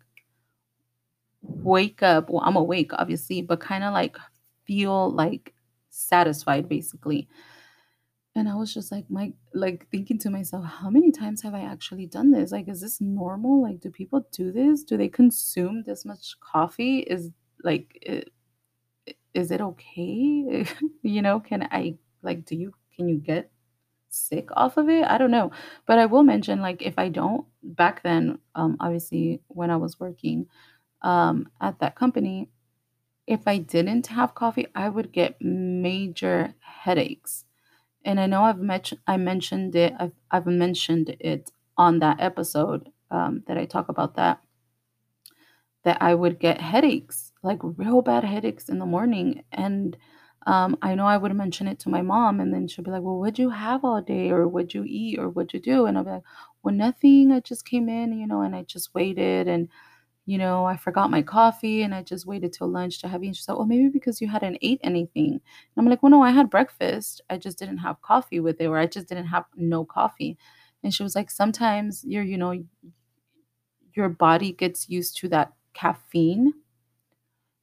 wake 1.42 2.02
up? 2.02 2.30
Well, 2.30 2.42
I'm 2.44 2.56
awake, 2.56 2.92
obviously, 2.94 3.42
but 3.42 3.60
kind 3.60 3.84
of 3.84 3.92
like 3.92 4.16
feel 4.64 5.10
like 5.10 5.54
satisfied 5.90 6.68
basically. 6.68 7.28
And 8.34 8.48
I 8.48 8.54
was 8.54 8.72
just 8.72 8.92
like, 8.92 9.10
my, 9.10 9.32
like 9.52 9.88
thinking 9.90 10.18
to 10.18 10.30
myself, 10.30 10.64
how 10.64 10.90
many 10.90 11.10
times 11.10 11.42
have 11.42 11.54
I 11.54 11.62
actually 11.62 12.06
done 12.06 12.30
this? 12.30 12.52
Like, 12.52 12.68
is 12.68 12.80
this 12.80 13.00
normal? 13.00 13.62
Like, 13.62 13.80
do 13.80 13.90
people 13.90 14.26
do 14.32 14.52
this? 14.52 14.84
Do 14.84 14.96
they 14.96 15.08
consume 15.08 15.82
this 15.82 16.04
much 16.04 16.38
coffee? 16.40 17.00
Is 17.00 17.30
like, 17.64 17.98
i- 18.08 18.24
is 19.34 19.50
it 19.50 19.60
okay? 19.60 20.66
you 21.02 21.22
know, 21.22 21.40
can 21.40 21.68
I, 21.70 21.96
like, 22.22 22.44
do 22.44 22.56
you, 22.56 22.74
can 22.96 23.08
you 23.08 23.16
get 23.16 23.50
sick 24.10 24.48
off 24.56 24.76
of 24.78 24.88
it? 24.88 25.04
I 25.04 25.18
don't 25.18 25.30
know. 25.30 25.52
But 25.86 25.98
I 25.98 26.06
will 26.06 26.22
mention, 26.24 26.60
like, 26.60 26.82
if 26.82 26.98
I 26.98 27.08
don't, 27.08 27.46
back 27.62 28.02
then, 28.02 28.38
um, 28.54 28.76
obviously, 28.80 29.42
when 29.48 29.70
I 29.70 29.76
was 29.76 30.00
working 30.00 30.48
um, 31.02 31.48
at 31.60 31.80
that 31.80 31.96
company, 31.96 32.50
if 33.26 33.48
I 33.48 33.58
didn't 33.58 34.08
have 34.08 34.34
coffee, 34.34 34.68
I 34.74 34.88
would 34.88 35.12
get 35.12 35.40
major 35.42 36.54
headaches. 36.60 37.44
And 38.04 38.18
I 38.20 38.26
know 38.26 38.42
I've 38.42 38.58
mentioned 38.60 39.00
I 39.06 39.16
mentioned 39.16 39.76
it. 39.76 39.94
I've 39.98 40.12
I've 40.30 40.46
mentioned 40.46 41.16
it 41.20 41.50
on 41.76 41.98
that 42.00 42.20
episode 42.20 42.90
um, 43.10 43.44
that 43.46 43.56
I 43.58 43.64
talk 43.66 43.88
about 43.88 44.14
that 44.16 44.40
that 45.84 45.98
I 46.02 46.14
would 46.14 46.38
get 46.38 46.60
headaches, 46.60 47.32
like 47.42 47.60
real 47.62 48.02
bad 48.02 48.24
headaches 48.24 48.68
in 48.68 48.78
the 48.78 48.86
morning, 48.86 49.42
and 49.52 49.96
um, 50.46 50.76
I 50.82 50.94
know 50.94 51.06
I 51.06 51.16
would 51.18 51.34
mention 51.34 51.68
it 51.68 51.78
to 51.80 51.88
my 51.90 52.02
mom, 52.02 52.40
and 52.40 52.52
then 52.52 52.68
she'd 52.68 52.84
be 52.84 52.90
like, 52.90 53.02
"Well, 53.02 53.18
what'd 53.18 53.38
you 53.38 53.50
have 53.50 53.84
all 53.84 54.00
day, 54.02 54.30
or 54.30 54.48
what'd 54.48 54.74
you 54.74 54.84
eat, 54.86 55.18
or 55.18 55.28
what'd 55.28 55.52
you 55.54 55.60
do?" 55.60 55.86
And 55.86 55.96
I'll 55.98 56.04
be 56.04 56.10
like, 56.10 56.22
"Well, 56.62 56.74
nothing. 56.74 57.32
I 57.32 57.40
just 57.40 57.66
came 57.68 57.88
in, 57.88 58.12
you 58.18 58.26
know, 58.26 58.42
and 58.42 58.54
I 58.56 58.62
just 58.62 58.94
waited, 58.94 59.46
and 59.48 59.68
you 60.28 60.38
know, 60.38 60.64
I 60.66 60.76
forgot 60.76 61.10
my 61.10 61.22
coffee, 61.22 61.82
and 61.82 61.94
I 61.94 62.02
just 62.04 62.26
waited 62.26 62.52
till 62.54 62.68
lunch 62.68 63.00
to 63.00 63.08
have 63.08 63.22
it." 63.22 63.28
And 63.28 63.36
she's 63.36 63.48
like, 63.48 63.58
"Oh, 63.58 63.66
maybe 63.66 63.88
because 63.90 64.20
you 64.22 64.28
hadn't 64.28 64.58
ate 64.62 64.80
anything." 64.84 65.32
And 65.34 65.42
I'm 65.78 65.86
like, 65.88 66.02
"Well, 66.02 66.10
no, 66.10 66.22
I 66.22 66.30
had 66.32 66.50
breakfast. 66.50 67.22
I 67.30 67.38
just 67.38 67.58
didn't 67.58 67.78
have 67.78 68.02
coffee 68.02 68.40
with 68.40 68.60
it, 68.60 68.66
or 68.68 68.78
I 68.78 68.86
just 68.86 69.08
didn't 69.08 69.26
have 69.28 69.46
no 69.56 69.84
coffee." 69.84 70.38
And 70.84 70.94
she 70.94 71.02
was 71.04 71.16
like, 71.16 71.30
"Sometimes 71.30 72.04
you're, 72.06 72.24
you 72.24 72.38
know, 72.38 72.54
your 73.94 74.08
body 74.08 74.52
gets 74.52 74.88
used 74.88 75.16
to 75.18 75.28
that 75.28 75.52
caffeine 75.74 76.52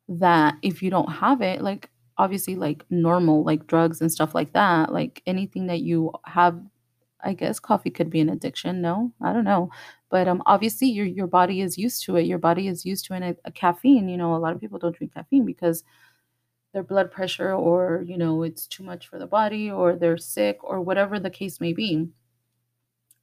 that 0.07 0.55
if 0.61 0.81
you 0.83 0.89
don't 0.89 1.11
have 1.11 1.41
it, 1.41 1.61
like 1.61 1.89
obviously 2.17 2.55
like 2.55 2.85
normal 2.89 3.43
like 3.43 3.67
drugs 3.67 4.01
and 4.01 4.11
stuff 4.11 4.35
like 4.35 4.53
that, 4.53 4.91
like 4.93 5.21
anything 5.25 5.67
that 5.67 5.81
you 5.81 6.11
have, 6.25 6.59
I 7.25 7.33
guess 7.33 7.59
coffee 7.59 7.89
could 7.89 8.09
be 8.09 8.21
an 8.21 8.29
addiction. 8.29 8.81
No, 8.81 9.11
I 9.21 9.33
don't 9.33 9.43
know. 9.45 9.71
But 10.09 10.27
um 10.27 10.43
obviously 10.45 10.87
your 10.89 11.05
your 11.05 11.27
body 11.27 11.61
is 11.61 11.77
used 11.77 12.03
to 12.05 12.15
it. 12.17 12.25
Your 12.27 12.37
body 12.39 12.67
is 12.67 12.85
used 12.85 13.05
to 13.05 13.13
a, 13.15 13.35
a 13.45 13.51
caffeine. 13.51 14.07
You 14.09 14.17
know, 14.17 14.35
a 14.35 14.37
lot 14.37 14.53
of 14.53 14.61
people 14.61 14.79
don't 14.79 14.95
drink 14.95 15.13
caffeine 15.13 15.45
because 15.45 15.83
their 16.73 16.83
blood 16.83 17.11
pressure 17.11 17.53
or, 17.53 18.03
you 18.07 18.17
know, 18.17 18.43
it's 18.43 18.67
too 18.67 18.83
much 18.83 19.07
for 19.07 19.19
the 19.19 19.27
body 19.27 19.71
or 19.71 19.95
they're 19.95 20.17
sick 20.17 20.63
or 20.63 20.81
whatever 20.81 21.19
the 21.19 21.29
case 21.31 21.59
may 21.61 21.73
be. 21.73 22.09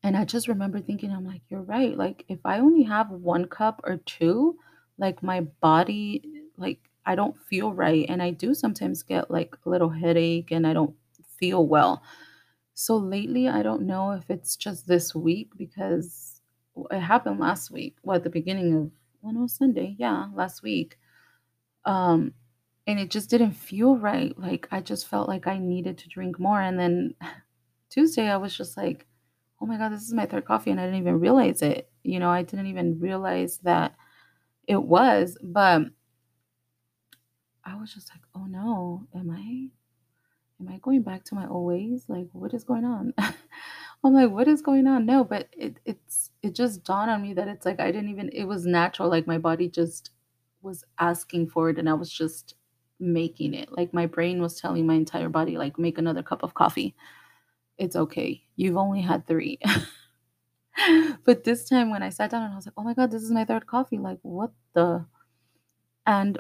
And 0.02 0.16
I 0.16 0.24
just 0.24 0.48
remember 0.48 0.80
thinking, 0.80 1.12
I'm 1.12 1.24
like, 1.26 1.42
you're 1.48 1.62
right. 1.62 1.96
Like, 1.96 2.24
if 2.28 2.40
I 2.44 2.58
only 2.58 2.82
have 2.82 3.10
one 3.10 3.46
cup 3.46 3.80
or 3.84 3.98
two, 3.98 4.58
like 4.98 5.22
my 5.22 5.42
body, 5.60 6.22
like, 6.56 6.80
I 7.06 7.14
don't 7.14 7.38
feel 7.38 7.72
right. 7.72 8.04
And 8.08 8.22
I 8.22 8.30
do 8.30 8.54
sometimes 8.54 9.02
get 9.02 9.30
like 9.30 9.56
a 9.64 9.68
little 9.70 9.88
headache 9.90 10.50
and 10.50 10.66
I 10.66 10.72
don't 10.72 10.94
feel 11.38 11.66
well. 11.66 12.02
So 12.74 12.96
lately, 12.96 13.48
I 13.48 13.62
don't 13.62 13.82
know 13.82 14.12
if 14.12 14.30
it's 14.30 14.56
just 14.56 14.86
this 14.86 15.14
week 15.14 15.52
because 15.56 16.40
it 16.90 17.00
happened 17.00 17.38
last 17.38 17.70
week. 17.70 17.96
Well, 18.02 18.16
at 18.16 18.24
the 18.24 18.30
beginning 18.30 18.74
of, 18.74 18.90
well, 19.20 19.34
no, 19.34 19.46
Sunday. 19.46 19.94
Yeah, 19.98 20.28
last 20.34 20.62
week. 20.62 20.98
Um, 21.84 22.32
and 22.86 22.98
it 22.98 23.10
just 23.10 23.30
didn't 23.30 23.52
feel 23.52 23.96
right. 23.96 24.36
Like, 24.38 24.68
I 24.70 24.80
just 24.80 25.06
felt 25.06 25.28
like 25.28 25.46
I 25.46 25.58
needed 25.58 25.98
to 25.98 26.08
drink 26.08 26.38
more. 26.38 26.60
And 26.60 26.78
then 26.78 27.14
Tuesday, 27.90 28.28
I 28.28 28.36
was 28.36 28.56
just 28.56 28.76
like, 28.76 29.06
oh 29.60 29.66
my 29.66 29.76
God, 29.76 29.92
this 29.92 30.02
is 30.02 30.14
my 30.14 30.26
third 30.26 30.44
coffee. 30.44 30.70
And 30.70 30.80
I 30.80 30.84
didn't 30.84 31.00
even 31.00 31.20
realize 31.20 31.62
it. 31.62 31.90
You 32.02 32.18
know, 32.18 32.30
I 32.30 32.42
didn't 32.42 32.66
even 32.66 32.98
realize 32.98 33.58
that 33.58 33.94
it 34.66 34.82
was. 34.82 35.36
But 35.42 35.82
I 37.64 37.76
was 37.76 37.94
just 37.94 38.10
like, 38.10 38.22
oh 38.34 38.46
no, 38.46 39.06
am 39.14 39.30
I 39.30 39.68
am 40.62 40.72
I 40.72 40.78
going 40.78 41.02
back 41.02 41.24
to 41.24 41.34
my 41.34 41.46
old 41.46 41.66
ways? 41.66 42.04
Like, 42.08 42.28
what 42.32 42.54
is 42.54 42.64
going 42.64 42.84
on? 42.84 43.14
I'm 44.04 44.14
like, 44.14 44.30
what 44.30 44.48
is 44.48 44.62
going 44.62 44.86
on? 44.86 45.06
No, 45.06 45.24
but 45.24 45.48
it 45.52 45.78
it's 45.84 46.30
it 46.42 46.54
just 46.54 46.84
dawned 46.84 47.10
on 47.10 47.22
me 47.22 47.34
that 47.34 47.48
it's 47.48 47.66
like 47.66 47.80
I 47.80 47.92
didn't 47.92 48.10
even 48.10 48.30
it 48.32 48.44
was 48.44 48.66
natural. 48.66 49.08
Like 49.08 49.26
my 49.26 49.38
body 49.38 49.68
just 49.68 50.10
was 50.62 50.84
asking 50.98 51.50
for 51.50 51.70
it 51.70 51.78
and 51.78 51.88
I 51.88 51.94
was 51.94 52.10
just 52.12 52.54
making 53.00 53.54
it. 53.54 53.70
Like 53.72 53.92
my 53.92 54.06
brain 54.06 54.40
was 54.40 54.60
telling 54.60 54.86
my 54.86 54.94
entire 54.94 55.28
body, 55.28 55.56
like, 55.58 55.78
make 55.78 55.98
another 55.98 56.22
cup 56.22 56.42
of 56.42 56.54
coffee. 56.54 56.94
It's 57.78 57.96
okay. 57.96 58.42
You've 58.56 58.76
only 58.76 59.00
had 59.00 59.26
three. 59.26 59.58
but 61.24 61.44
this 61.44 61.68
time 61.68 61.90
when 61.90 62.02
I 62.02 62.10
sat 62.10 62.30
down 62.30 62.42
and 62.42 62.52
I 62.52 62.56
was 62.56 62.66
like, 62.66 62.74
oh 62.76 62.84
my 62.84 62.94
God, 62.94 63.10
this 63.10 63.22
is 63.22 63.32
my 63.32 63.44
third 63.44 63.66
coffee. 63.66 63.98
Like, 63.98 64.18
what 64.22 64.52
the? 64.74 65.04
And 66.06 66.38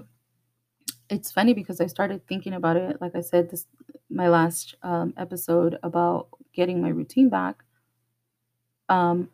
it's 1.08 1.30
funny 1.30 1.52
because 1.54 1.80
I 1.80 1.86
started 1.86 2.26
thinking 2.26 2.54
about 2.54 2.76
it. 2.76 3.00
Like 3.00 3.14
I 3.14 3.20
said, 3.20 3.50
this 3.50 3.66
my 4.10 4.28
last 4.28 4.74
um, 4.82 5.14
episode 5.16 5.78
about 5.82 6.28
getting 6.52 6.82
my 6.82 6.88
routine 6.88 7.28
back. 7.28 7.64
Um, 8.88 9.30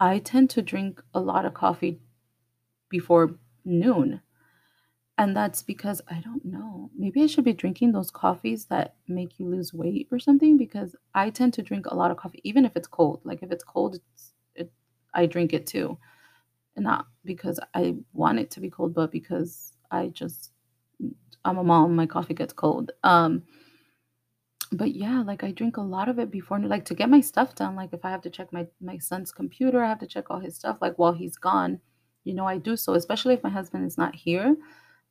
I 0.00 0.18
tend 0.18 0.50
to 0.50 0.62
drink 0.62 1.02
a 1.14 1.20
lot 1.20 1.44
of 1.44 1.54
coffee 1.54 2.00
before 2.88 3.34
noon. 3.64 4.20
And 5.16 5.36
that's 5.36 5.62
because 5.62 6.00
I 6.08 6.20
don't 6.20 6.44
know. 6.44 6.90
Maybe 6.96 7.22
I 7.22 7.26
should 7.26 7.44
be 7.44 7.52
drinking 7.52 7.90
those 7.90 8.10
coffees 8.10 8.66
that 8.66 8.94
make 9.08 9.40
you 9.40 9.48
lose 9.48 9.74
weight 9.74 10.06
or 10.12 10.20
something 10.20 10.56
because 10.56 10.94
I 11.14 11.30
tend 11.30 11.54
to 11.54 11.62
drink 11.62 11.86
a 11.86 11.94
lot 11.96 12.12
of 12.12 12.16
coffee, 12.16 12.40
even 12.44 12.64
if 12.64 12.76
it's 12.76 12.86
cold. 12.86 13.20
Like 13.24 13.42
if 13.42 13.50
it's 13.50 13.64
cold, 13.64 13.96
it's, 13.96 14.32
it, 14.54 14.70
I 15.14 15.26
drink 15.26 15.52
it 15.52 15.66
too. 15.66 15.98
And 16.76 16.84
not 16.84 17.06
because 17.24 17.58
I 17.74 17.96
want 18.12 18.38
it 18.38 18.52
to 18.52 18.60
be 18.60 18.70
cold, 18.70 18.94
but 18.94 19.10
because 19.10 19.72
I 19.90 20.08
just 20.08 20.52
I'm 21.48 21.58
a 21.58 21.64
mom, 21.64 21.96
my 21.96 22.06
coffee 22.06 22.34
gets 22.34 22.52
cold. 22.52 22.92
Um, 23.02 23.42
but 24.70 24.94
yeah, 24.94 25.22
like 25.22 25.42
I 25.42 25.50
drink 25.52 25.76
a 25.78 25.82
lot 25.82 26.08
of 26.08 26.18
it 26.18 26.30
before, 26.30 26.58
like 26.58 26.84
to 26.86 26.94
get 26.94 27.08
my 27.08 27.20
stuff 27.20 27.54
done. 27.54 27.74
Like 27.74 27.90
if 27.92 28.04
I 28.04 28.10
have 28.10 28.22
to 28.22 28.30
check 28.30 28.52
my 28.52 28.66
my 28.80 28.98
son's 28.98 29.32
computer, 29.32 29.82
I 29.82 29.88
have 29.88 30.00
to 30.00 30.06
check 30.06 30.26
all 30.30 30.40
his 30.40 30.56
stuff. 30.56 30.78
Like 30.80 30.98
while 30.98 31.12
he's 31.14 31.36
gone, 31.36 31.80
you 32.24 32.34
know, 32.34 32.46
I 32.46 32.58
do 32.58 32.76
so. 32.76 32.94
Especially 32.94 33.34
if 33.34 33.42
my 33.42 33.48
husband 33.50 33.86
is 33.86 33.96
not 33.96 34.14
here. 34.14 34.56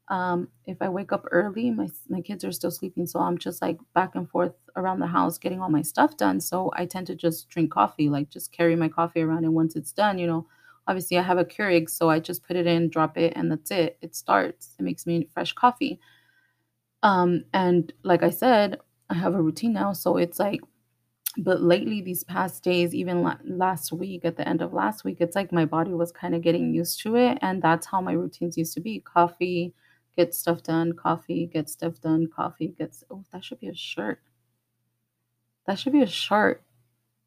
Um, 0.09 0.49
if 0.65 0.77
I 0.81 0.89
wake 0.89 1.11
up 1.11 1.25
early, 1.31 1.71
my 1.71 1.89
my 2.09 2.21
kids 2.21 2.45
are 2.45 2.51
still 2.51 2.71
sleeping, 2.71 3.07
so 3.07 3.19
I'm 3.19 3.37
just 3.37 3.61
like 3.61 3.79
back 3.95 4.15
and 4.15 4.29
forth 4.29 4.53
around 4.75 4.99
the 4.99 5.07
house 5.07 5.37
getting 5.37 5.61
all 5.61 5.69
my 5.69 5.81
stuff 5.81 6.17
done. 6.17 6.39
So 6.39 6.71
I 6.75 6.85
tend 6.85 7.07
to 7.07 7.15
just 7.15 7.49
drink 7.49 7.71
coffee, 7.71 8.09
like 8.09 8.29
just 8.29 8.51
carry 8.53 8.75
my 8.75 8.89
coffee 8.89 9.21
around, 9.21 9.43
and 9.43 9.53
once 9.55 9.75
it's 9.75 9.91
done, 9.91 10.19
you 10.19 10.27
know, 10.27 10.47
obviously 10.87 11.17
I 11.17 11.23
have 11.23 11.39
a 11.39 11.45
Keurig, 11.45 11.89
so 11.89 12.09
I 12.09 12.19
just 12.19 12.43
put 12.47 12.55
it 12.55 12.67
in, 12.67 12.89
drop 12.89 13.17
it, 13.17 13.33
and 13.35 13.51
that's 13.51 13.71
it. 13.71 13.97
It 14.01 14.15
starts. 14.15 14.75
It 14.79 14.83
makes 14.83 15.05
me 15.05 15.27
fresh 15.33 15.53
coffee. 15.53 15.99
Um, 17.03 17.45
and 17.53 17.91
like 18.03 18.23
I 18.23 18.29
said, 18.29 18.79
I 19.09 19.15
have 19.15 19.35
a 19.35 19.41
routine 19.41 19.73
now, 19.73 19.93
so 19.93 20.17
it's 20.17 20.39
like 20.39 20.61
but 21.37 21.61
lately 21.61 22.01
these 22.01 22.23
past 22.23 22.63
days, 22.63 22.95
even 22.95 23.21
la- 23.21 23.37
last 23.45 23.91
week 23.91 24.25
at 24.25 24.37
the 24.37 24.47
end 24.47 24.61
of 24.61 24.73
last 24.73 25.03
week, 25.03 25.17
it's 25.19 25.35
like 25.35 25.51
my 25.51 25.65
body 25.65 25.93
was 25.93 26.11
kind 26.11 26.33
of 26.33 26.41
getting 26.41 26.73
used 26.73 26.99
to 27.01 27.15
it 27.15 27.37
and 27.41 27.61
that's 27.61 27.85
how 27.85 28.01
my 28.01 28.13
routines 28.13 28.57
used 28.57 28.73
to 28.73 28.79
be. 28.79 28.99
Coffee, 28.99 29.73
get 30.15 30.33
stuff 30.33 30.63
done, 30.63 30.93
coffee, 30.93 31.45
get 31.45 31.69
stuff 31.69 32.01
done, 32.01 32.27
coffee, 32.27 32.73
gets 32.77 33.03
Oh, 33.11 33.23
that 33.31 33.43
should 33.43 33.59
be 33.59 33.67
a 33.67 33.75
shirt. 33.75 34.19
That 35.67 35.77
should 35.77 35.93
be 35.93 36.01
a 36.01 36.07
shirt. 36.07 36.63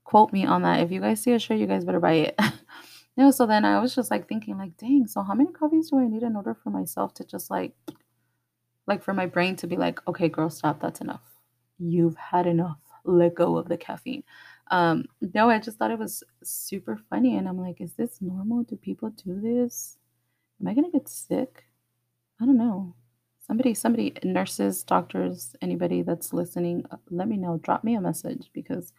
Quote 0.02 0.32
me 0.32 0.44
on 0.44 0.62
that. 0.62 0.80
If 0.80 0.90
you 0.90 1.00
guys 1.00 1.22
see 1.22 1.32
a 1.32 1.38
shirt, 1.38 1.58
you 1.58 1.66
guys 1.66 1.84
better 1.84 2.00
buy 2.00 2.14
it. 2.14 2.40
no, 3.16 3.30
so 3.30 3.46
then 3.46 3.64
I 3.64 3.80
was 3.80 3.94
just 3.94 4.10
like 4.10 4.28
thinking 4.28 4.58
like, 4.58 4.76
dang, 4.76 5.06
so 5.06 5.22
how 5.22 5.34
many 5.34 5.52
coffees 5.52 5.90
do 5.90 5.98
I 5.98 6.08
need 6.08 6.24
in 6.24 6.34
order 6.34 6.54
for 6.54 6.70
myself 6.70 7.14
to 7.14 7.24
just 7.24 7.48
like 7.48 7.74
like 8.90 9.02
for 9.02 9.14
my 9.14 9.24
brain 9.24 9.56
to 9.56 9.66
be 9.66 9.76
like, 9.76 10.06
okay, 10.08 10.28
girl, 10.28 10.50
stop, 10.50 10.80
that's 10.80 11.00
enough. 11.00 11.22
You've 11.78 12.16
had 12.16 12.46
enough. 12.46 12.80
Let 13.04 13.36
go 13.36 13.56
of 13.56 13.68
the 13.68 13.78
caffeine. 13.78 14.24
Um, 14.70 15.06
no, 15.32 15.48
I 15.48 15.58
just 15.58 15.78
thought 15.78 15.92
it 15.92 15.98
was 15.98 16.22
super 16.42 16.98
funny. 17.08 17.36
And 17.36 17.48
I'm 17.48 17.58
like, 17.58 17.80
is 17.80 17.94
this 17.94 18.18
normal? 18.20 18.64
Do 18.64 18.76
people 18.76 19.10
do 19.10 19.40
this? 19.40 19.96
Am 20.60 20.68
I 20.68 20.74
gonna 20.74 20.90
get 20.90 21.08
sick? 21.08 21.64
I 22.40 22.44
don't 22.44 22.58
know. 22.58 22.94
Somebody, 23.46 23.74
somebody, 23.74 24.14
nurses, 24.22 24.82
doctors, 24.82 25.54
anybody 25.62 26.02
that's 26.02 26.32
listening, 26.32 26.84
uh, 26.90 26.96
let 27.10 27.28
me 27.28 27.36
know. 27.36 27.58
Drop 27.62 27.82
me 27.82 27.94
a 27.94 28.00
message 28.00 28.50
because 28.52 28.92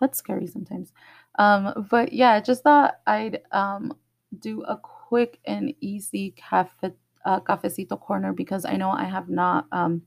that's 0.00 0.18
scary 0.18 0.46
sometimes. 0.46 0.92
Um, 1.38 1.86
but 1.90 2.12
yeah, 2.12 2.32
I 2.32 2.40
just 2.40 2.62
thought 2.62 3.00
I'd 3.06 3.42
um 3.52 3.92
do 4.38 4.62
a 4.62 4.76
quick 4.76 5.40
and 5.44 5.74
easy 5.80 6.32
cafe 6.36 6.92
uh, 7.26 7.40
cafecito 7.40 8.00
corner 8.00 8.32
because 8.32 8.64
I 8.64 8.76
know 8.76 8.90
I 8.90 9.04
have 9.04 9.28
not 9.28 9.66
um, 9.72 10.02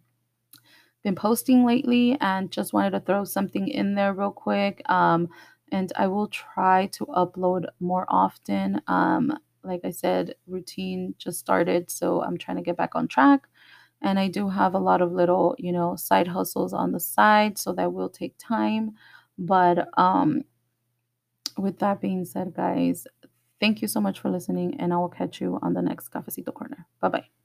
been 1.04 1.16
posting 1.16 1.66
lately 1.66 2.18
and 2.20 2.52
just 2.52 2.74
wanted 2.74 2.92
to 2.92 3.00
throw 3.02 3.24
something 3.24 3.68
in 3.68 3.96
there 3.96 4.14
real 4.14 4.32
quick. 4.32 4.82
Um, 4.90 5.30
and 5.72 5.92
I 5.96 6.08
will 6.08 6.28
try 6.28 6.88
to 6.88 7.06
upload 7.08 7.66
more 7.80 8.06
often. 8.10 8.82
Um, 8.88 9.38
like 9.64 9.82
I 9.84 9.92
said, 9.92 10.36
routine 10.48 11.14
just 11.18 11.40
started, 11.40 11.92
so 11.92 12.24
I'm 12.24 12.38
trying 12.38 12.58
to 12.58 12.64
get 12.64 12.78
back 12.78 12.96
on 12.96 13.08
track. 13.08 13.48
And 14.02 14.18
I 14.18 14.30
do 14.30 14.50
have 14.50 14.74
a 14.74 14.80
lot 14.80 15.02
of 15.02 15.12
little, 15.12 15.56
you 15.60 15.74
know, 15.74 15.96
side 15.96 16.28
hustles 16.28 16.74
on 16.74 16.94
the 16.94 17.00
side, 17.00 17.58
so 17.58 17.74
that 17.74 17.92
will 17.94 18.10
take 18.10 18.34
time. 18.40 18.92
But 19.38 19.90
um, 19.98 20.44
with 21.58 21.80
that 21.80 22.02
being 22.02 22.26
said, 22.26 22.54
guys, 22.56 23.06
Thank 23.60 23.82
you 23.82 23.88
so 23.88 24.02
much 24.02 24.20
for 24.20 24.30
listening, 24.30 24.80
and 24.80 24.94
I 24.94 24.98
will 24.98 25.10
catch 25.10 25.42
you 25.42 25.60
on 25.62 25.74
the 25.74 25.82
next 25.82 26.10
Cafecito 26.10 26.54
Corner. 26.54 26.88
Bye 27.02 27.10
bye. 27.10 27.39